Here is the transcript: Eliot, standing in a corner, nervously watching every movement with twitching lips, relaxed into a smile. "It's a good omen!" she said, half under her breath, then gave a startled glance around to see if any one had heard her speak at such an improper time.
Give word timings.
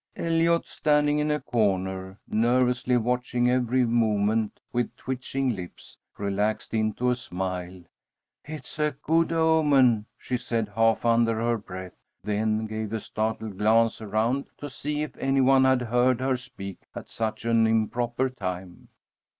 Eliot, 0.15 0.65
standing 0.65 1.19
in 1.19 1.29
a 1.29 1.39
corner, 1.39 2.17
nervously 2.27 2.97
watching 2.97 3.47
every 3.51 3.85
movement 3.85 4.59
with 4.73 4.97
twitching 4.97 5.55
lips, 5.55 5.95
relaxed 6.17 6.73
into 6.73 7.11
a 7.11 7.15
smile. 7.15 7.83
"It's 8.43 8.79
a 8.79 8.95
good 9.03 9.31
omen!" 9.31 10.07
she 10.17 10.37
said, 10.37 10.69
half 10.69 11.05
under 11.05 11.35
her 11.35 11.59
breath, 11.59 11.93
then 12.23 12.65
gave 12.65 12.91
a 12.93 12.99
startled 12.99 13.59
glance 13.59 14.01
around 14.01 14.47
to 14.57 14.71
see 14.71 15.03
if 15.03 15.15
any 15.17 15.39
one 15.41 15.65
had 15.65 15.83
heard 15.83 16.19
her 16.19 16.35
speak 16.35 16.79
at 16.95 17.07
such 17.07 17.45
an 17.45 17.67
improper 17.67 18.27
time. 18.31 18.87